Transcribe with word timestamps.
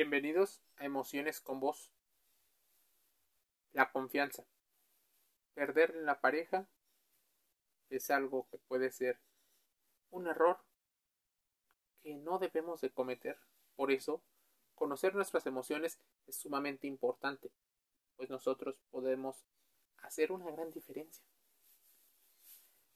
Bienvenidos 0.00 0.62
a 0.78 0.86
Emociones 0.86 1.42
con 1.42 1.60
Vos. 1.60 1.92
La 3.74 3.92
confianza. 3.92 4.46
Perder 5.52 5.90
en 5.90 6.06
la 6.06 6.22
pareja 6.22 6.66
es 7.90 8.10
algo 8.10 8.48
que 8.48 8.56
puede 8.56 8.92
ser 8.92 9.20
un 10.08 10.26
error 10.26 10.58
que 12.02 12.14
no 12.14 12.38
debemos 12.38 12.80
de 12.80 12.88
cometer. 12.88 13.38
Por 13.76 13.92
eso, 13.92 14.22
conocer 14.74 15.14
nuestras 15.14 15.44
emociones 15.44 16.00
es 16.26 16.36
sumamente 16.36 16.86
importante, 16.86 17.52
pues 18.16 18.30
nosotros 18.30 18.76
podemos 18.90 19.44
hacer 19.98 20.32
una 20.32 20.50
gran 20.50 20.70
diferencia. 20.70 21.22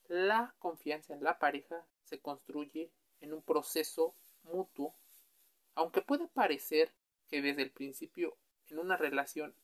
La 0.08 0.54
confianza 0.58 1.12
en 1.12 1.22
la 1.22 1.38
pareja 1.38 1.86
se 2.04 2.22
construye 2.22 2.90
en 3.20 3.34
un 3.34 3.42
proceso 3.42 4.16
mutuo 4.42 4.96
aunque 5.74 6.02
puede 6.02 6.28
parecer 6.28 6.94
que 7.28 7.42
desde 7.42 7.62
el 7.62 7.70
principio 7.70 8.36
en 8.68 8.78
una 8.78 8.96
relación 8.96 9.54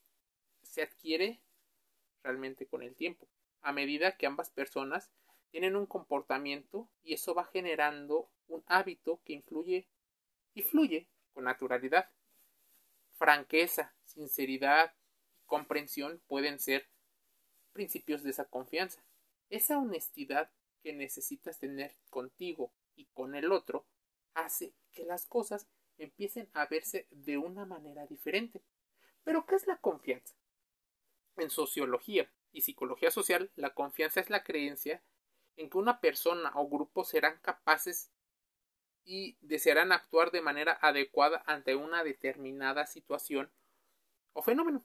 se 0.63 0.83
adquiere 0.83 1.41
realmente 2.23 2.67
con 2.67 2.83
el 2.83 2.95
tiempo, 2.95 3.29
a 3.63 3.73
medida 3.73 4.17
que 4.17 4.27
ambas 4.27 4.51
personas 4.51 5.11
tienen 5.51 5.77
un 5.77 5.87
comportamiento 5.87 6.89
y 7.03 7.15
eso 7.15 7.35
va 7.35 7.45
generando 7.45 8.31
un 8.47 8.63
hábito 8.67 9.21
que 9.25 9.33
influye 9.33 9.89
y 10.55 10.63
fluye 10.63 11.09
con 11.33 11.45
naturalidad. 11.45 12.11
Franqueza, 13.13 13.95
sinceridad 14.05 14.95
y 15.39 15.43
comprensión 15.47 16.23
pueden 16.27 16.59
ser 16.59 16.89
principios 17.73 18.23
de 18.23 18.31
esa 18.31 18.47
confianza. 18.47 19.05
Esa 19.49 19.79
honestidad 19.79 20.51
que 20.83 20.93
necesitas 20.93 21.59
tener 21.59 21.97
contigo 22.09 22.73
y 22.95 23.07
con 23.07 23.35
el 23.35 23.53
otro 23.53 23.87
hace 24.35 24.75
que 24.93 25.05
las 25.05 25.27
cosas 25.27 25.69
empiecen 26.01 26.49
a 26.55 26.67
verse 26.67 27.07
de 27.11 27.39
una 27.39 27.65
manera 27.67 28.07
diferente. 28.07 28.63
Pero, 29.23 29.47
¿qué 29.47 29.55
es 29.55 29.67
la 29.67 29.77
confianza? 29.79 30.35
En 31.37 31.51
sociología 31.51 32.31
y 32.53 32.63
psicología 32.63 33.11
social, 33.11 33.51
la 33.57 33.75
confianza 33.75 34.21
es 34.21 34.31
la 34.31 34.43
creencia 34.43 35.03
en 35.57 35.69
que 35.71 35.79
una 35.79 36.01
persona 36.01 36.53
o 36.55 36.69
grupo 36.69 37.05
serán 37.05 37.39
capaces 37.43 38.11
y 39.05 39.37
desearán 39.41 39.93
actuar 39.93 40.31
de 40.31 40.43
manera 40.43 40.79
adecuada 40.81 41.43
ante 41.47 41.75
una 41.75 42.03
determinada 42.05 42.87
situación 42.87 43.51
o 44.33 44.43
fenómeno. 44.43 44.85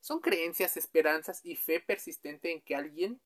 Son 0.00 0.20
creencias, 0.20 0.76
esperanzas 0.76 1.44
y 1.44 1.56
fe 1.56 1.80
persistente 1.80 2.52
en 2.52 2.62
que 2.62 2.74
alguien 2.74 3.20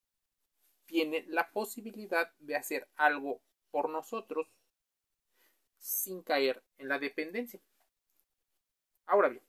tiene 0.87 1.25
la 1.29 1.51
posibilidad 1.51 2.33
de 2.39 2.57
hacer 2.57 2.89
algo 2.97 3.41
por 3.71 3.89
nosotros 3.89 4.49
sin 5.85 6.23
caer 6.23 6.63
en 6.79 6.89
la 6.89 6.99
dependencia. 6.99 7.61
Ahora 9.05 9.29
bien, 9.29 9.45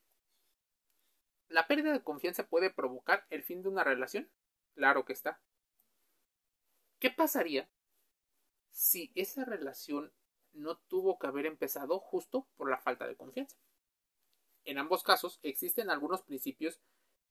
¿la 1.48 1.66
pérdida 1.66 1.94
de 1.94 2.04
confianza 2.04 2.46
puede 2.46 2.70
provocar 2.70 3.26
el 3.30 3.42
fin 3.42 3.64
de 3.64 3.70
una 3.70 3.86
relación? 3.86 4.30
Claro 4.74 5.06
que 5.06 5.14
está. 5.14 5.40
¿Qué 7.00 7.10
pasaría 7.10 7.70
si 8.70 9.14
esa 9.16 9.46
relación 9.46 10.12
no 10.52 10.78
tuvo 10.78 11.18
que 11.18 11.28
haber 11.28 11.46
empezado 11.46 12.00
justo 12.00 12.46
por 12.58 12.70
la 12.70 12.80
falta 12.80 13.08
de 13.08 13.16
confianza? 13.16 13.56
En 14.66 14.78
ambos 14.78 15.04
casos 15.04 15.40
existen 15.42 15.90
algunos 15.90 16.22
principios 16.22 16.82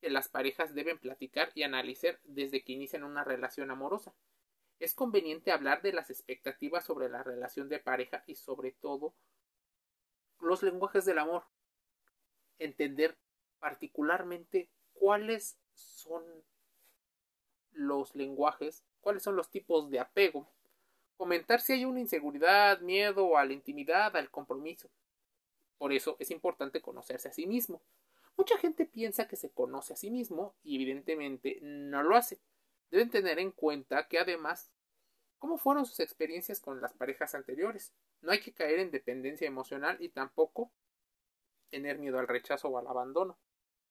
que 0.01 0.09
las 0.09 0.29
parejas 0.29 0.73
deben 0.73 0.97
platicar 0.97 1.51
y 1.53 1.61
analizar 1.61 2.19
desde 2.23 2.63
que 2.63 2.73
inician 2.73 3.03
una 3.03 3.23
relación 3.23 3.69
amorosa 3.69 4.15
es 4.79 4.93
conveniente 4.93 5.51
hablar 5.51 5.81
de 5.81 5.93
las 5.93 6.09
expectativas 6.09 6.85
sobre 6.85 7.09
la 7.09 7.23
relación 7.23 7.69
de 7.69 7.79
pareja 7.79 8.23
y 8.27 8.35
sobre 8.35 8.71
todo 8.71 9.13
los 10.39 10.63
lenguajes 10.63 11.05
del 11.05 11.19
amor. 11.19 11.45
Entender 12.57 13.17
particularmente 13.59 14.69
cuáles 14.93 15.57
son 15.73 16.23
los 17.71 18.15
lenguajes, 18.15 18.85
cuáles 19.01 19.23
son 19.23 19.35
los 19.35 19.49
tipos 19.49 19.89
de 19.89 19.99
apego. 19.99 20.47
Comentar 21.17 21.61
si 21.61 21.73
hay 21.73 21.85
una 21.85 21.99
inseguridad, 21.99 22.81
miedo 22.81 23.37
a 23.37 23.45
la 23.45 23.53
intimidad, 23.53 24.15
al 24.15 24.29
compromiso. 24.29 24.89
Por 25.77 25.93
eso 25.93 26.15
es 26.19 26.31
importante 26.31 26.81
conocerse 26.81 27.29
a 27.29 27.33
sí 27.33 27.47
mismo. 27.47 27.81
Mucha 28.37 28.57
gente 28.57 28.85
piensa 28.85 29.27
que 29.27 29.37
se 29.37 29.51
conoce 29.51 29.93
a 29.93 29.97
sí 29.97 30.11
mismo 30.11 30.55
y 30.63 30.75
evidentemente 30.75 31.59
no 31.61 32.03
lo 32.03 32.15
hace. 32.15 32.39
Deben 32.91 33.09
tener 33.09 33.39
en 33.39 33.51
cuenta 33.51 34.07
que 34.07 34.19
además, 34.19 34.71
¿cómo 35.39 35.57
fueron 35.57 35.85
sus 35.85 35.99
experiencias 35.99 36.59
con 36.59 36.81
las 36.81 36.93
parejas 36.93 37.35
anteriores? 37.35 37.93
No 38.21 38.31
hay 38.31 38.41
que 38.41 38.53
caer 38.53 38.79
en 38.79 38.91
dependencia 38.91 39.47
emocional 39.47 39.97
y 40.01 40.09
tampoco 40.09 40.71
tener 41.69 41.99
miedo 41.99 42.19
al 42.19 42.27
rechazo 42.27 42.69
o 42.69 42.77
al 42.77 42.87
abandono. 42.87 43.37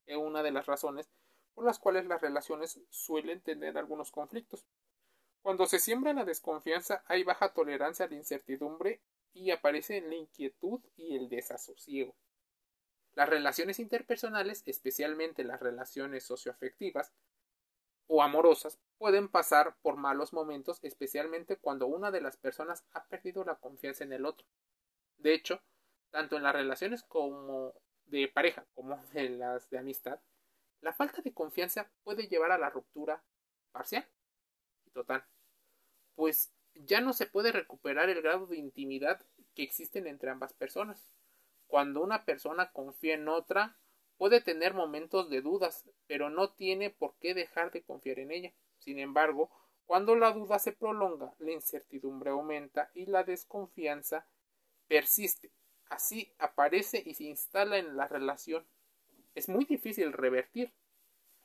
Es 0.06 0.16
una 0.16 0.42
de 0.42 0.52
las 0.52 0.66
razones 0.66 1.08
por 1.54 1.64
las 1.64 1.78
cuales 1.78 2.06
las 2.06 2.20
relaciones 2.20 2.80
suelen 2.90 3.40
tener 3.40 3.78
algunos 3.78 4.10
conflictos. 4.10 4.66
Cuando 5.42 5.66
se 5.66 5.78
siembra 5.78 6.12
la 6.12 6.24
desconfianza 6.24 7.04
hay 7.06 7.22
baja 7.22 7.52
tolerancia 7.52 8.06
a 8.06 8.08
la 8.08 8.16
incertidumbre 8.16 9.00
y 9.32 9.50
aparece 9.50 10.00
la 10.00 10.14
inquietud 10.14 10.80
y 10.96 11.16
el 11.16 11.28
desasosiego. 11.28 12.16
Las 13.14 13.28
relaciones 13.28 13.78
interpersonales, 13.78 14.62
especialmente 14.66 15.44
las 15.44 15.60
relaciones 15.60 16.24
socioafectivas, 16.24 17.12
o 18.06 18.22
amorosas 18.22 18.78
pueden 18.98 19.28
pasar 19.28 19.76
por 19.82 19.96
malos 19.96 20.32
momentos, 20.32 20.78
especialmente 20.82 21.56
cuando 21.56 21.86
una 21.86 22.10
de 22.10 22.20
las 22.20 22.36
personas 22.36 22.84
ha 22.92 23.04
perdido 23.04 23.44
la 23.44 23.56
confianza 23.56 24.04
en 24.04 24.12
el 24.12 24.26
otro. 24.26 24.46
De 25.18 25.34
hecho, 25.34 25.62
tanto 26.10 26.36
en 26.36 26.42
las 26.42 26.54
relaciones 26.54 27.02
como 27.02 27.74
de 28.06 28.28
pareja 28.28 28.66
como 28.74 29.02
en 29.14 29.38
las 29.38 29.68
de 29.70 29.78
amistad, 29.78 30.20
la 30.80 30.92
falta 30.92 31.22
de 31.22 31.32
confianza 31.32 31.90
puede 32.02 32.28
llevar 32.28 32.52
a 32.52 32.58
la 32.58 32.70
ruptura 32.70 33.24
parcial 33.72 34.06
y 34.86 34.90
total, 34.90 35.24
pues 36.14 36.52
ya 36.74 37.00
no 37.00 37.12
se 37.12 37.26
puede 37.26 37.52
recuperar 37.52 38.10
el 38.10 38.20
grado 38.20 38.46
de 38.46 38.56
intimidad 38.56 39.24
que 39.54 39.62
existen 39.62 40.06
entre 40.06 40.30
ambas 40.30 40.52
personas. 40.52 41.16
Cuando 41.66 42.02
una 42.02 42.24
persona 42.24 42.70
confía 42.72 43.14
en 43.14 43.28
otra, 43.28 43.78
Puede 44.24 44.40
tener 44.40 44.72
momentos 44.72 45.28
de 45.28 45.42
dudas, 45.42 45.84
pero 46.06 46.30
no 46.30 46.50
tiene 46.50 46.88
por 46.88 47.14
qué 47.18 47.34
dejar 47.34 47.70
de 47.72 47.82
confiar 47.82 48.18
en 48.20 48.30
ella. 48.30 48.54
Sin 48.78 48.98
embargo, 48.98 49.50
cuando 49.84 50.16
la 50.16 50.32
duda 50.32 50.58
se 50.58 50.72
prolonga, 50.72 51.34
la 51.40 51.52
incertidumbre 51.52 52.30
aumenta 52.30 52.90
y 52.94 53.04
la 53.04 53.22
desconfianza 53.22 54.26
persiste. 54.88 55.52
Así 55.90 56.32
aparece 56.38 57.02
y 57.04 57.12
se 57.12 57.24
instala 57.24 57.76
en 57.76 57.98
la 57.98 58.08
relación. 58.08 58.66
Es 59.34 59.50
muy 59.50 59.66
difícil 59.66 60.10
revertir. 60.14 60.72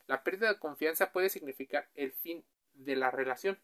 La 0.07 0.23
pérdida 0.23 0.47
de 0.47 0.59
confianza 0.59 1.11
puede 1.11 1.27
significar 1.27 1.89
el 1.95 2.13
fin 2.13 2.45
de 2.75 2.95
la 2.95 3.11
relación. 3.11 3.59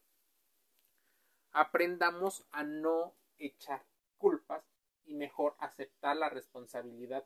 Aprendamos 1.54 2.46
a 2.52 2.64
no 2.64 3.16
echar 3.38 3.82
culpas 4.18 4.66
y 5.06 5.14
mejor 5.14 5.56
aceptar 5.60 6.18
la 6.18 6.28
responsabilidad 6.28 7.26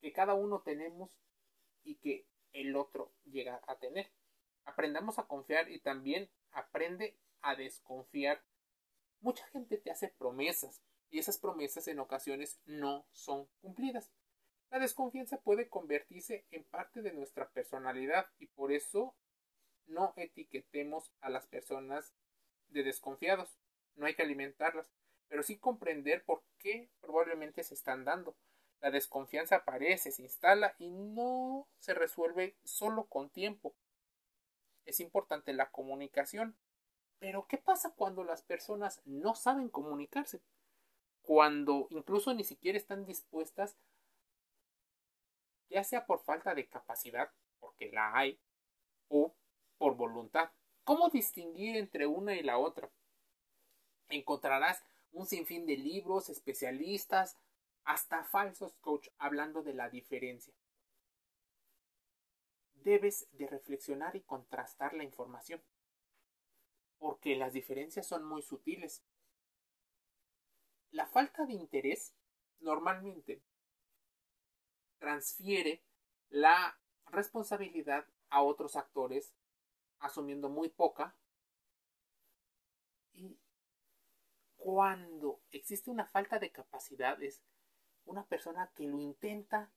que 0.00 0.12
cada 0.12 0.34
uno 0.34 0.62
tenemos 0.62 1.16
y 1.82 1.96
que 1.96 2.26
el 2.52 2.76
otro 2.76 3.12
llega 3.24 3.60
a 3.66 3.78
tener. 3.78 4.10
Aprendamos 4.64 5.18
a 5.18 5.26
confiar 5.26 5.70
y 5.70 5.80
también 5.80 6.30
aprende 6.52 7.16
a 7.40 7.54
desconfiar. 7.54 8.42
Mucha 9.20 9.46
gente 9.48 9.78
te 9.78 9.90
hace 9.90 10.08
promesas 10.08 10.82
y 11.10 11.18
esas 11.18 11.38
promesas 11.38 11.88
en 11.88 11.98
ocasiones 11.98 12.60
no 12.64 13.06
son 13.12 13.48
cumplidas. 13.60 14.10
La 14.70 14.78
desconfianza 14.78 15.40
puede 15.40 15.68
convertirse 15.68 16.46
en 16.50 16.64
parte 16.64 17.02
de 17.02 17.12
nuestra 17.12 17.50
personalidad 17.50 18.26
y 18.38 18.46
por 18.46 18.72
eso 18.72 19.16
no 19.86 20.14
etiquetemos 20.16 21.12
a 21.20 21.28
las 21.28 21.46
personas 21.48 22.14
de 22.68 22.84
desconfiados. 22.84 23.58
No 23.96 24.06
hay 24.06 24.14
que 24.14 24.22
alimentarlas, 24.22 24.88
pero 25.28 25.42
sí 25.42 25.58
comprender 25.58 26.24
por 26.24 26.44
qué 26.58 26.88
probablemente 27.00 27.64
se 27.64 27.74
están 27.74 28.04
dando. 28.04 28.36
La 28.80 28.90
desconfianza 28.90 29.56
aparece, 29.56 30.10
se 30.10 30.22
instala 30.22 30.74
y 30.78 30.90
no 30.90 31.68
se 31.78 31.94
resuelve 31.94 32.56
solo 32.64 33.04
con 33.04 33.28
tiempo. 33.28 33.74
Es 34.86 35.00
importante 35.00 35.52
la 35.52 35.70
comunicación. 35.70 36.56
Pero 37.18 37.46
¿qué 37.46 37.58
pasa 37.58 37.92
cuando 37.94 38.24
las 38.24 38.42
personas 38.42 39.02
no 39.04 39.34
saben 39.34 39.68
comunicarse? 39.68 40.40
Cuando 41.20 41.86
incluso 41.90 42.32
ni 42.32 42.44
siquiera 42.44 42.78
están 42.78 43.04
dispuestas, 43.04 43.76
ya 45.68 45.84
sea 45.84 46.06
por 46.06 46.20
falta 46.20 46.54
de 46.54 46.66
capacidad, 46.66 47.30
porque 47.60 47.92
la 47.92 48.16
hay, 48.16 48.40
o 49.08 49.34
por 49.76 49.96
voluntad. 49.96 50.50
¿Cómo 50.84 51.10
distinguir 51.10 51.76
entre 51.76 52.06
una 52.06 52.34
y 52.34 52.42
la 52.42 52.56
otra? 52.56 52.90
Encontrarás 54.08 54.82
un 55.12 55.26
sinfín 55.26 55.66
de 55.66 55.76
libros, 55.76 56.30
especialistas, 56.30 57.36
hasta 57.84 58.24
falsos 58.24 58.76
coach 58.80 59.08
hablando 59.18 59.62
de 59.62 59.74
la 59.74 59.88
diferencia. 59.88 60.54
Debes 62.74 63.28
de 63.32 63.46
reflexionar 63.46 64.16
y 64.16 64.22
contrastar 64.22 64.94
la 64.94 65.04
información, 65.04 65.62
porque 66.98 67.36
las 67.36 67.52
diferencias 67.52 68.06
son 68.06 68.24
muy 68.24 68.42
sutiles. 68.42 69.02
La 70.90 71.06
falta 71.06 71.44
de 71.46 71.52
interés 71.52 72.14
normalmente 72.60 73.42
transfiere 74.98 75.82
la 76.28 76.78
responsabilidad 77.06 78.06
a 78.28 78.42
otros 78.42 78.76
actores, 78.76 79.34
asumiendo 79.98 80.48
muy 80.48 80.68
poca. 80.68 81.16
Y 83.12 83.38
cuando 84.56 85.40
existe 85.50 85.90
una 85.90 86.06
falta 86.06 86.38
de 86.38 86.52
capacidad, 86.52 87.20
es 87.22 87.42
una 88.04 88.24
persona 88.26 88.70
que 88.74 88.86
lo 88.86 88.98
intenta, 88.98 89.70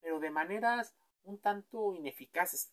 pero 0.00 0.20
de 0.20 0.30
maneras 0.30 0.94
un 1.24 1.38
tanto 1.38 1.94
ineficaces. 1.94 2.72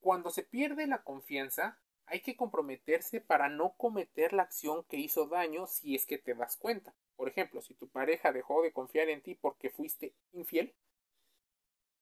Cuando 0.00 0.30
se 0.30 0.42
pierde 0.42 0.86
la 0.86 1.02
confianza, 1.02 1.78
hay 2.06 2.20
que 2.20 2.36
comprometerse 2.36 3.20
para 3.20 3.48
no 3.48 3.74
cometer 3.76 4.32
la 4.32 4.42
acción 4.42 4.84
que 4.84 4.98
hizo 4.98 5.26
daño 5.26 5.66
si 5.66 5.94
es 5.94 6.06
que 6.06 6.18
te 6.18 6.34
das 6.34 6.56
cuenta. 6.56 6.94
Por 7.16 7.28
ejemplo, 7.28 7.62
si 7.62 7.74
tu 7.74 7.88
pareja 7.88 8.32
dejó 8.32 8.62
de 8.62 8.72
confiar 8.72 9.08
en 9.08 9.22
ti 9.22 9.34
porque 9.34 9.70
fuiste 9.70 10.14
infiel, 10.32 10.74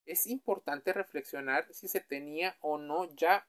es 0.04 0.26
importante 0.26 0.92
reflexionar 0.92 1.72
si 1.72 1.86
se 1.86 2.00
tenía 2.00 2.56
o 2.60 2.78
no 2.78 3.04
ya 3.14 3.46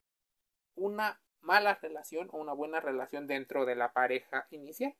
una 0.76 1.20
mala 1.42 1.76
relación 1.76 2.30
o 2.32 2.38
una 2.38 2.54
buena 2.54 2.80
relación 2.80 3.28
dentro 3.28 3.66
de 3.66 3.76
la 3.76 3.92
pareja 3.92 4.48
inicial. 4.52 4.96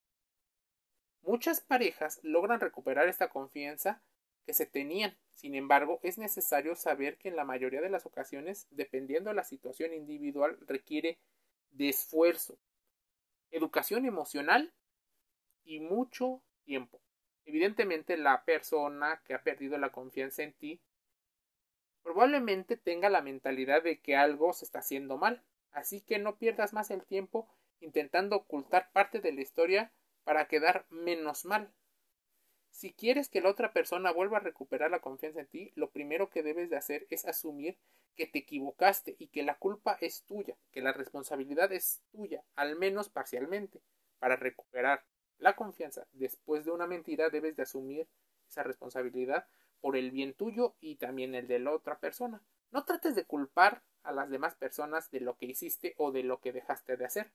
Muchas 1.34 1.62
parejas 1.62 2.20
logran 2.22 2.60
recuperar 2.60 3.08
esta 3.08 3.32
confianza 3.32 4.04
que 4.46 4.54
se 4.54 4.68
tenían. 4.68 5.18
Sin 5.32 5.56
embargo, 5.56 6.00
es 6.04 6.20
necesario 6.20 6.76
saber 6.76 7.18
que 7.18 7.30
en 7.30 7.36
la 7.36 7.44
mayoría 7.44 7.82
de 7.82 7.90
las 7.90 8.06
ocasiones, 8.06 8.68
dependiendo 8.70 9.32
de 9.32 9.38
la 9.38 9.44
situación 9.44 9.96
individual, 9.96 10.60
requiere 10.68 11.18
de 11.72 11.90
esfuerzo, 11.90 12.60
educación 13.50 14.06
emocional 14.06 14.76
y 15.64 15.80
mucho 15.80 16.44
tiempo. 16.66 17.02
Evidentemente, 17.46 18.16
la 18.16 18.46
persona 18.46 19.20
que 19.26 19.34
ha 19.34 19.42
perdido 19.42 19.80
la 19.80 19.92
confianza 19.92 20.44
en 20.44 20.54
ti 20.54 20.82
probablemente 22.04 22.78
tenga 22.78 23.10
la 23.10 23.24
mentalidad 23.24 23.82
de 23.82 24.00
que 24.00 24.16
algo 24.16 24.54
se 24.54 24.66
está 24.66 24.80
haciendo 24.80 25.18
mal, 25.18 25.42
así 25.72 26.00
que 26.00 26.20
no 26.20 26.38
pierdas 26.38 26.74
más 26.74 26.92
el 26.92 27.04
tiempo 27.04 27.50
intentando 27.80 28.36
ocultar 28.36 28.92
parte 28.92 29.20
de 29.20 29.32
la 29.32 29.42
historia 29.42 29.92
para 30.24 30.48
quedar 30.48 30.86
menos 30.90 31.46
mal. 31.46 31.74
Si 32.72 32.92
quieres 32.92 33.30
que 33.30 33.42
la 33.42 33.50
otra 33.50 33.72
persona 33.72 34.12
vuelva 34.12 34.38
a 34.38 34.42
recuperar 34.42 34.90
la 34.90 35.00
confianza 35.00 35.42
en 35.42 35.48
ti, 35.48 35.72
lo 35.76 35.92
primero 35.92 36.30
que 36.30 36.42
debes 36.42 36.70
de 36.70 36.78
hacer 36.78 37.06
es 37.10 37.26
asumir 37.26 37.78
que 38.16 38.28
te 38.28 38.40
equivocaste 38.40 39.16
y 39.20 39.28
que 39.28 39.44
la 39.44 39.58
culpa 39.58 39.98
es 40.02 40.24
tuya, 40.24 40.56
que 40.72 40.82
la 40.82 40.94
responsabilidad 40.94 41.72
es 41.72 42.02
tuya, 42.12 42.44
al 42.56 42.76
menos 42.76 43.10
parcialmente. 43.10 43.82
Para 44.20 44.36
recuperar 44.36 45.04
la 45.38 45.56
confianza 45.56 46.08
después 46.14 46.66
de 46.66 46.72
una 46.72 46.88
mentira 46.88 47.30
debes 47.30 47.56
de 47.56 47.64
asumir 47.64 48.08
esa 48.48 48.64
responsabilidad 48.64 49.48
por 49.82 49.98
el 49.98 50.12
bien 50.12 50.34
tuyo 50.34 50.76
y 50.80 50.96
también 50.96 51.36
el 51.36 51.48
de 51.48 51.60
la 51.60 51.72
otra 51.72 52.00
persona. 52.00 52.42
No 52.72 52.86
trates 52.86 53.16
de 53.16 53.26
culpar 53.26 53.84
a 54.04 54.12
las 54.12 54.30
demás 54.30 54.56
personas 54.56 55.12
de 55.12 55.20
lo 55.20 55.38
que 55.38 55.46
hiciste 55.46 55.94
o 55.98 56.12
de 56.12 56.24
lo 56.24 56.40
que 56.40 56.54
dejaste 56.54 56.98
de 56.98 57.06
hacer. 57.06 57.32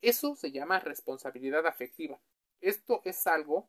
Eso 0.00 0.36
se 0.36 0.52
llama 0.52 0.80
responsabilidad 0.80 1.66
afectiva. 1.66 2.20
Esto 2.60 3.02
es 3.04 3.26
algo, 3.26 3.68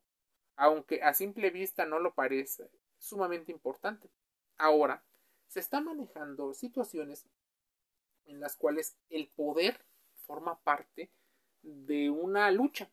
aunque 0.56 1.02
a 1.02 1.14
simple 1.14 1.50
vista 1.50 1.86
no 1.86 2.00
lo 2.00 2.14
parece, 2.14 2.70
sumamente 2.98 3.52
importante. 3.52 4.10
Ahora, 4.58 5.04
se 5.48 5.60
están 5.60 5.86
manejando 5.86 6.54
situaciones 6.54 7.26
en 8.26 8.40
las 8.40 8.56
cuales 8.56 8.96
el 9.10 9.28
poder 9.30 9.84
forma 10.26 10.60
parte 10.62 11.12
de 11.62 12.10
una 12.10 12.52
lucha 12.52 12.90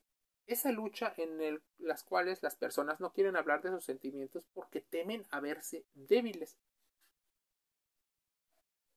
esa 0.46 0.70
lucha 0.70 1.12
en 1.16 1.60
las 1.78 2.04
cuales 2.04 2.42
las 2.42 2.56
personas 2.56 3.00
no 3.00 3.12
quieren 3.12 3.36
hablar 3.36 3.62
de 3.62 3.70
sus 3.70 3.84
sentimientos 3.84 4.44
porque 4.54 4.80
temen 4.80 5.26
a 5.30 5.40
verse 5.40 5.84
débiles. 5.94 6.56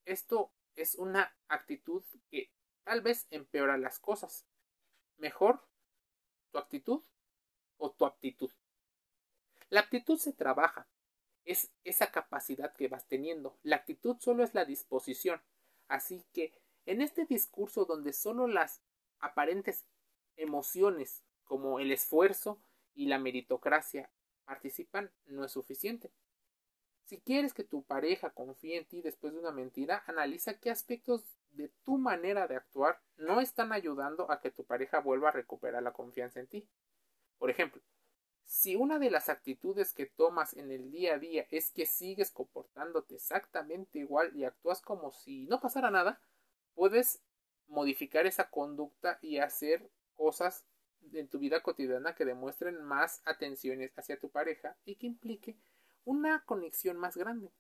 Esto 0.06 0.52
es 0.76 0.96
una 0.96 1.36
actitud 1.48 2.04
que 2.30 2.52
tal 2.90 3.02
vez 3.02 3.28
empeora 3.30 3.78
las 3.78 4.00
cosas. 4.00 4.48
Mejor 5.18 5.64
tu 6.50 6.58
actitud 6.58 7.04
o 7.78 7.92
tu 7.92 8.04
aptitud. 8.04 8.50
La 9.70 9.82
actitud 9.82 10.18
se 10.18 10.34
trabaja, 10.34 10.88
es 11.46 11.72
esa 11.84 12.12
capacidad 12.12 12.74
que 12.74 12.88
vas 12.88 13.08
teniendo. 13.08 13.60
La 13.62 13.76
actitud 13.76 14.18
solo 14.20 14.44
es 14.44 14.56
la 14.56 14.66
disposición. 14.66 15.40
Así 15.88 16.26
que 16.34 16.52
en 16.88 17.04
este 17.04 17.26
discurso 17.26 17.86
donde 17.86 18.12
solo 18.12 18.48
las 18.48 18.82
aparentes 19.20 19.86
emociones 20.36 21.24
como 21.44 21.80
el 21.80 21.92
esfuerzo 21.92 22.60
y 22.96 23.06
la 23.06 23.20
meritocracia 23.20 24.10
participan, 24.46 25.12
no 25.28 25.46
es 25.46 25.52
suficiente. 25.52 26.12
Si 27.06 27.20
quieres 27.22 27.54
que 27.54 27.64
tu 27.64 27.84
pareja 27.84 28.32
confíe 28.32 28.78
en 28.78 28.86
ti 28.86 29.04
después 29.04 29.34
de 29.34 29.40
una 29.42 29.52
mentira, 29.52 30.04
analiza 30.08 30.60
qué 30.60 30.72
aspectos 30.72 31.39
de 31.52 31.70
tu 31.84 31.98
manera 31.98 32.48
de 32.48 32.56
actuar 32.56 33.02
no 33.18 33.42
están 33.42 33.72
ayudando 33.72 34.32
a 34.32 34.40
que 34.40 34.52
tu 34.52 34.66
pareja 34.66 35.00
vuelva 35.00 35.30
a 35.30 35.34
recuperar 35.34 35.84
la 35.84 35.94
confianza 35.94 36.40
en 36.40 36.48
ti. 36.48 36.70
Por 37.38 37.50
ejemplo, 37.50 37.82
si 38.46 38.76
una 38.76 38.98
de 38.98 39.12
las 39.12 39.30
actitudes 39.30 39.94
que 39.94 40.08
tomas 40.08 40.56
en 40.56 40.72
el 40.72 40.92
día 40.92 41.16
a 41.16 41.20
día 41.20 41.46
es 41.52 41.72
que 41.72 41.86
sigues 41.86 42.32
comportándote 42.32 43.16
exactamente 43.16 44.00
igual 44.00 44.36
y 44.36 44.44
actúas 44.44 44.82
como 44.82 45.12
si 45.12 45.46
no 45.46 45.60
pasara 45.60 45.92
nada, 45.92 46.20
puedes 46.74 47.22
modificar 47.68 48.26
esa 48.26 48.50
conducta 48.50 49.20
y 49.22 49.38
hacer 49.38 49.90
cosas 50.16 50.66
en 51.14 51.28
tu 51.28 51.40
vida 51.40 51.62
cotidiana 51.62 52.16
que 52.16 52.26
demuestren 52.26 52.82
más 52.84 53.22
atenciones 53.26 53.92
hacia 53.96 54.20
tu 54.20 54.30
pareja 54.30 54.76
y 54.84 54.96
que 54.96 55.08
implique 55.08 55.58
una 56.04 56.44
conexión 56.46 56.98
más 56.98 57.16
grande. 57.16 57.52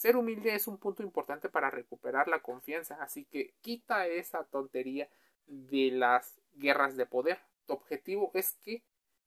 Ser 0.00 0.16
humilde 0.16 0.54
es 0.54 0.66
un 0.66 0.78
punto 0.78 1.02
importante 1.02 1.50
para 1.50 1.68
recuperar 1.68 2.26
la 2.26 2.40
confianza, 2.40 2.96
así 3.02 3.26
que 3.26 3.52
quita 3.60 4.06
esa 4.06 4.44
tontería 4.44 5.10
de 5.44 5.90
las 5.90 6.40
guerras 6.54 6.96
de 6.96 7.04
poder. 7.04 7.38
Tu 7.66 7.74
objetivo 7.74 8.30
es 8.32 8.54
que 8.64 8.82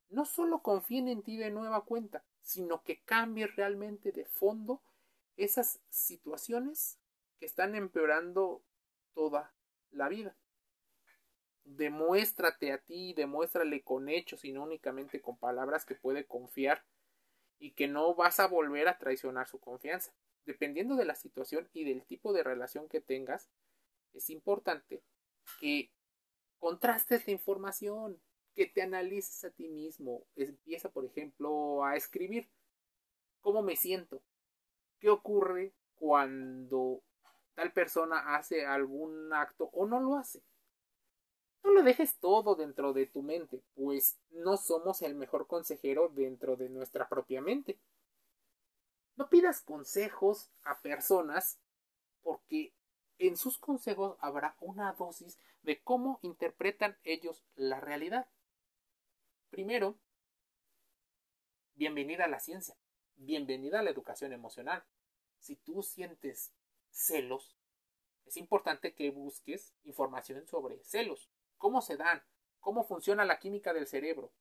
no 0.10 0.26
solo 0.26 0.64
confíen 0.64 1.10
en 1.10 1.22
ti 1.22 1.38
de 1.38 1.52
nueva 1.52 1.86
cuenta, 1.86 2.24
sino 2.42 2.82
que 2.82 3.04
cambies 3.04 3.56
realmente 3.56 4.12
de 4.12 4.26
fondo 4.26 4.82
esas 5.38 5.80
situaciones 5.90 6.98
que 7.38 7.46
están 7.46 7.76
empeorando 7.76 8.64
toda 9.14 9.54
la 9.92 10.10
vida 10.10 10.36
demuéstrate 11.66 12.72
a 12.72 12.80
ti, 12.80 13.14
demuéstrale 13.14 13.84
con 13.84 14.10
hechos 14.10 14.44
y 14.44 14.52
no 14.52 14.64
únicamente 14.64 15.22
con 15.22 15.38
palabras 15.38 15.86
que 15.86 15.94
puede 15.94 16.26
confiar 16.26 16.84
y 17.60 17.74
que 17.74 17.88
no 17.88 18.16
vas 18.16 18.40
a 18.40 18.48
volver 18.48 18.88
a 18.88 18.98
traicionar 18.98 19.48
su 19.48 19.60
confianza. 19.60 20.12
Dependiendo 20.46 20.96
de 20.96 21.06
la 21.06 21.16
situación 21.16 21.70
y 21.74 21.84
del 21.84 22.04
tipo 22.04 22.34
de 22.34 22.44
relación 22.44 22.90
que 22.90 23.02
tengas, 23.02 23.50
es 24.14 24.30
importante 24.30 25.02
que 25.60 25.92
contrastes 26.60 27.26
la 27.28 27.34
información, 27.34 28.22
que 28.56 28.68
te 28.68 28.82
analices 28.82 29.44
a 29.44 29.50
ti 29.50 29.68
mismo. 29.70 30.26
Empieza, 30.36 30.90
por 30.90 31.06
ejemplo, 31.06 31.84
a 31.84 31.96
escribir 31.96 32.50
cómo 33.42 33.62
me 33.62 33.76
siento, 33.76 34.22
qué 35.00 35.10
ocurre 35.10 35.74
cuando 35.96 37.02
tal 37.56 37.72
persona 37.72 38.36
hace 38.36 38.66
algún 38.66 39.34
acto 39.34 39.70
o 39.74 39.86
no 39.86 40.00
lo 40.00 40.16
hace 40.16 40.44
no 41.64 41.72
lo 41.72 41.84
dejes 41.84 42.18
todo 42.20 42.56
dentro 42.56 42.94
de 42.94 43.06
tu 43.06 43.24
mente, 43.24 43.62
pues 43.74 44.18
no 44.32 44.58
somos 44.58 45.02
el 45.02 45.16
mejor 45.16 45.48
consejero 45.48 46.10
dentro 46.10 46.56
de 46.58 46.70
nuestra 46.70 47.08
propia 47.08 47.42
mente. 47.42 47.80
No 49.16 49.30
pidas 49.30 49.62
consejos 49.62 50.50
a 50.64 50.82
personas 50.82 51.60
porque 52.22 52.74
en 53.20 53.38
sus 53.38 53.58
consejos 53.58 54.18
habrá 54.20 54.56
una 54.60 54.94
dosis 54.94 55.40
de 55.62 55.82
cómo 55.82 56.20
interpretan 56.24 56.98
ellos 57.04 57.44
la 57.56 57.80
realidad. 57.80 58.28
Primero, 59.50 60.00
bienvenida 61.76 62.26
a 62.26 62.28
la 62.28 62.40
ciencia, 62.40 62.76
bienvenida 63.16 63.80
a 63.80 63.84
la 63.84 63.92
educación 63.92 64.34
emocional. 64.34 64.84
Si 65.38 65.56
tú 65.58 65.84
sientes 65.84 66.52
celos, 66.90 67.56
es 68.26 68.38
importante 68.38 68.96
que 68.96 69.12
busques 69.12 69.74
información 69.84 70.48
sobre 70.48 70.84
celos 70.84 71.30
cómo 71.58 71.82
se 71.82 71.96
dan, 71.96 72.22
cómo 72.60 72.84
funciona 72.84 73.24
la 73.24 73.40
química 73.40 73.74
del 73.74 73.88
cerebro, 73.88 74.34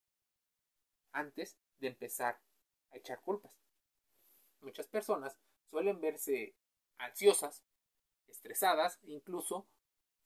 antes 1.13 1.57
de 1.79 1.87
empezar 1.87 2.41
a 2.91 2.97
echar 2.97 3.21
culpas. 3.21 3.62
Muchas 4.63 4.87
personas 4.87 5.37
suelen 5.71 6.01
verse 6.01 6.55
ansiosas, 6.99 7.63
estresadas 8.29 8.99
e 9.03 9.11
incluso 9.11 9.67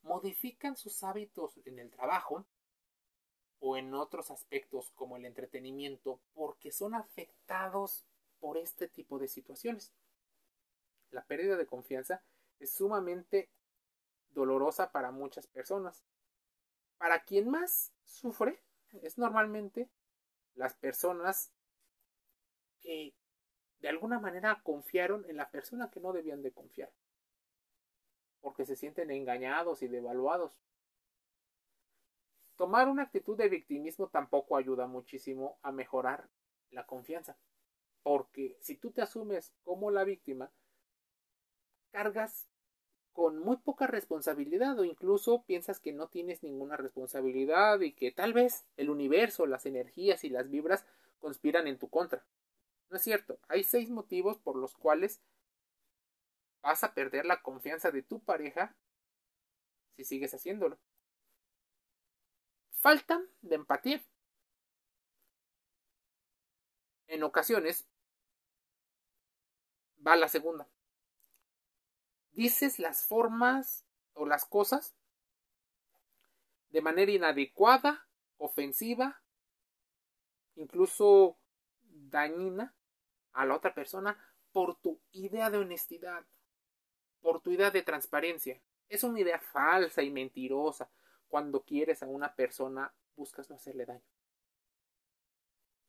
modifican 0.03 0.77
sus 0.77 1.03
hábitos 1.03 1.59
en 1.65 1.79
el 1.79 1.91
trabajo 1.91 2.47
o 3.59 3.77
en 3.77 3.95
otros 3.95 4.31
aspectos 4.31 4.93
como 4.93 5.17
el 5.17 5.25
entretenimiento 5.25 6.21
porque 6.35 6.71
son 6.71 6.95
afectados 6.95 8.05
por 8.39 8.59
este 8.59 8.87
tipo 8.87 9.19
de 9.19 9.29
situaciones. 9.29 9.93
La 11.11 11.25
pérdida 11.25 11.57
de 11.57 11.67
confianza 11.67 12.23
es 12.61 12.73
sumamente 12.73 13.51
dolorosa 14.31 14.93
para 14.93 15.11
muchas 15.11 15.47
personas 15.47 16.05
para 16.99 17.25
quien 17.25 17.49
más 17.49 17.93
sufre 18.05 18.63
es 19.03 19.19
normalmente 19.19 19.91
las 20.55 20.75
personas 20.75 21.53
que 22.81 23.15
de 23.87 23.91
alguna 23.91 24.19
manera 24.19 24.63
confiaron 24.65 25.25
en 25.29 25.37
la 25.37 25.49
persona 25.49 25.93
que 25.93 26.01
no 26.01 26.13
debían 26.13 26.43
de 26.43 26.51
confiar. 26.51 26.91
Porque 28.41 28.67
se 28.67 28.75
sienten 28.75 29.13
engañados 29.13 29.81
y 29.81 29.87
devaluados. 29.87 30.61
Tomar 32.57 32.89
una 32.89 33.05
actitud 33.05 33.39
de 33.39 33.49
victimismo 33.49 34.09
tampoco 34.09 34.57
ayuda 34.57 34.89
muchísimo 34.89 35.61
a 35.63 35.71
mejorar 35.71 36.29
la 36.73 36.85
confianza. 36.85 37.37
Porque 38.03 38.59
si 38.61 38.75
tú 38.75 38.91
te 38.91 39.03
asumes 39.03 39.55
como 39.63 39.93
la 39.93 40.03
víctima, 40.03 40.51
cargas 41.93 42.49
con 43.13 43.39
muy 43.39 43.59
poca 43.59 43.87
responsabilidad 43.87 44.77
o 44.81 44.85
incluso 44.85 45.45
piensas 45.45 45.79
que 45.79 45.93
no 45.93 46.09
tienes 46.09 46.43
ninguna 46.43 46.77
responsabilidad 46.77 47.81
y 47.83 47.93
que 47.93 48.11
tal 48.11 48.33
vez 48.33 48.67
el 48.77 48.91
universo, 48.91 49.47
las 49.47 49.65
energías 49.65 50.25
y 50.25 50.29
las 50.29 50.51
vibras 50.51 50.85
conspiran 51.21 51.69
en 51.69 51.79
tu 51.79 51.89
contra. 51.89 52.27
No 52.89 52.97
es 52.97 53.03
cierto. 53.03 53.39
Hay 53.49 53.65
seis 53.65 53.91
motivos 53.91 54.39
por 54.39 54.57
los 54.57 54.75
cuales 54.75 55.21
vas 56.63 56.85
a 56.85 56.95
perder 56.95 57.27
la 57.27 57.43
confianza 57.43 57.91
de 57.91 58.03
tu 58.03 58.21
pareja 58.21 58.77
si 59.97 60.05
sigues 60.05 60.35
haciéndolo. 60.35 60.79
Falta 62.71 63.23
de 63.41 63.55
empatía. 63.55 64.05
En 67.07 67.23
ocasiones 67.23 67.87
va 70.07 70.17
la 70.17 70.29
segunda. 70.29 70.69
Dices 72.33 72.79
las 72.79 73.05
formas 73.05 73.87
o 74.13 74.27
las 74.27 74.45
cosas 74.45 74.95
de 76.71 76.83
manera 76.83 77.11
inadecuada, 77.11 78.07
ofensiva, 78.37 79.23
incluso 80.57 81.39
dañina 82.17 82.75
a 83.33 83.45
la 83.45 83.55
otra 83.55 83.75
persona 83.75 84.19
por 84.53 84.77
tu 84.77 84.99
idea 85.13 85.51
de 85.51 85.59
honestidad, 85.59 86.25
por 87.21 87.43
tu 87.43 87.51
idea 87.51 87.71
de 87.71 87.83
transparencia. 87.83 88.61
Es 88.89 89.05
una 89.05 89.21
idea 89.21 89.39
falsa 89.39 90.03
y 90.03 90.11
mentirosa. 90.11 90.89
Cuando 91.29 91.63
quieres 91.63 92.03
a 92.03 92.07
una 92.07 92.35
persona, 92.35 92.95
buscas 93.17 93.51
no 93.51 93.57
hacerle 93.57 93.85
daño. 93.85 94.09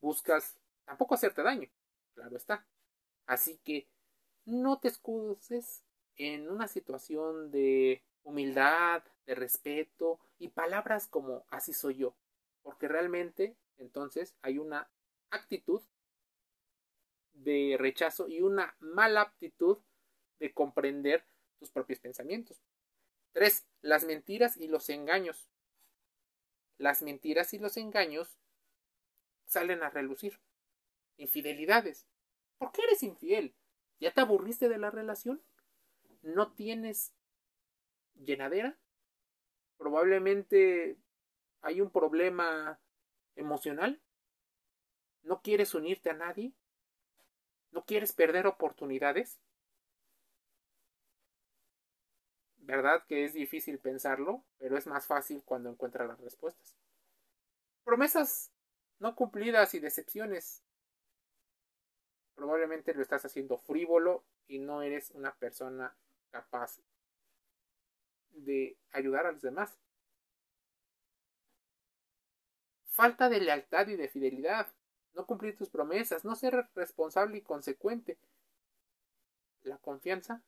Buscas 0.02 0.60
tampoco 0.84 1.16
hacerte 1.16 1.44
daño, 1.44 1.70
claro 2.14 2.36
está. 2.36 2.66
Así 3.26 3.58
que 3.64 3.88
no 4.46 4.80
te 4.80 4.90
excuses 4.90 5.84
en 6.18 6.50
una 6.50 6.68
situación 6.68 7.52
de 7.52 8.04
humildad, 8.24 9.04
de 9.26 9.36
respeto 9.36 10.20
y 10.40 10.50
palabras 10.50 11.08
como 11.08 11.46
así 11.50 11.72
soy 11.72 11.98
yo, 11.98 12.16
porque 12.64 12.88
realmente 12.88 13.56
entonces 13.78 14.36
hay 14.42 14.58
una 14.58 14.90
actitud 15.30 15.82
de 17.44 17.76
rechazo 17.80 18.28
y 18.28 18.42
una 18.42 18.76
mala 18.80 19.22
aptitud 19.22 19.78
de 20.40 20.54
comprender 20.54 21.26
tus 21.60 21.72
propios 21.72 22.00
pensamientos. 22.00 22.62
Tres, 23.32 23.68
Las 23.82 24.06
mentiras 24.06 24.58
y 24.58 24.68
los 24.68 24.90
engaños. 24.90 25.50
Las 26.78 27.02
mentiras 27.02 27.54
y 27.54 27.60
los 27.60 27.78
engaños 27.78 28.40
salen 29.46 29.84
a 29.84 29.90
relucir. 29.90 30.40
Infidelidades. 31.18 32.08
¿Por 32.58 32.72
qué 32.72 32.82
eres 32.84 33.04
infiel? 33.04 33.56
¿Ya 34.00 34.12
te 34.12 34.22
aburriste 34.22 34.70
de 34.70 34.78
la 34.78 34.92
relación? 34.92 35.42
¿No 36.22 36.54
tienes 36.54 37.14
llenadera? 38.16 38.78
Probablemente 39.78 40.98
hay 41.62 41.82
un 41.82 41.92
problema 41.92 42.80
emocional. 43.36 44.02
¿No 45.24 45.42
quieres 45.42 45.74
unirte 45.74 46.10
a 46.10 46.14
nadie? 46.14 46.54
¿No 47.78 47.86
quieres 47.86 48.12
perder 48.12 48.48
oportunidades? 48.48 49.40
¿Verdad 52.56 53.06
que 53.08 53.24
es 53.24 53.36
difícil 53.36 53.78
pensarlo? 53.78 54.44
Pero 54.58 54.80
es 54.80 54.88
más 54.88 55.06
fácil 55.06 55.44
cuando 55.46 55.70
encuentras 55.70 56.08
las 56.08 56.20
respuestas. 56.20 56.76
Promesas 57.84 58.52
no 58.98 59.16
cumplidas 59.16 59.76
y 59.76 59.80
decepciones. 59.80 60.64
Probablemente 62.34 62.96
lo 62.96 63.04
estás 63.04 63.26
haciendo 63.26 63.60
frívolo 63.60 64.26
y 64.48 64.58
no 64.58 64.82
eres 64.82 65.12
una 65.12 65.36
persona 65.36 65.96
capaz 66.32 66.80
de 68.32 68.76
ayudar 68.90 69.28
a 69.28 69.34
los 69.34 69.44
demás. 69.44 69.78
Falta 72.88 73.30
de 73.30 73.40
lealtad 73.40 73.88
y 73.88 73.98
de 73.98 74.08
fidelidad 74.08 74.68
no 75.14 75.26
cumplir 75.26 75.58
tus 75.58 75.70
promesas, 75.70 76.26
no 76.26 76.36
ser 76.36 76.70
responsable 76.76 77.38
y 77.38 77.42
consecuente. 77.42 78.18
La 79.62 79.78
confianza 79.78 80.44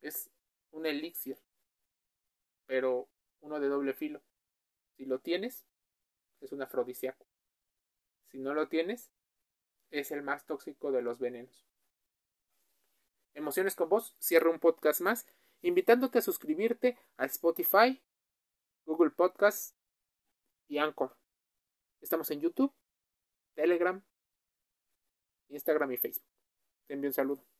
es 0.00 0.30
un 0.70 0.86
elixir, 0.86 1.38
pero 2.66 3.08
uno 3.40 3.60
de 3.60 3.68
doble 3.68 3.92
filo. 3.92 4.22
Si 4.96 5.04
lo 5.04 5.18
tienes, 5.20 5.66
es 6.40 6.52
un 6.52 6.62
afrodisíaco. 6.62 7.26
Si 8.28 8.38
no 8.38 8.54
lo 8.54 8.68
tienes, 8.68 9.10
es 9.90 10.10
el 10.10 10.22
más 10.22 10.46
tóxico 10.46 10.90
de 10.92 11.02
los 11.02 11.18
venenos. 11.18 11.66
Emociones 13.34 13.76
con 13.76 13.88
vos, 13.88 14.14
cierro 14.20 14.50
un 14.50 14.58
podcast 14.58 15.00
más, 15.00 15.26
invitándote 15.60 16.18
a 16.18 16.22
suscribirte 16.22 16.98
a 17.16 17.26
Spotify, 17.26 18.02
Google 18.84 19.10
Podcasts 19.10 19.74
y 20.68 20.78
Anchor. 20.78 21.16
Estamos 22.00 22.30
en 22.30 22.40
YouTube 22.40 22.72
Telegram, 23.54 24.02
Instagram 25.48 25.92
y 25.92 25.96
Facebook. 25.96 26.26
Te 26.86 26.94
envío 26.94 27.10
un 27.10 27.14
saludo. 27.14 27.51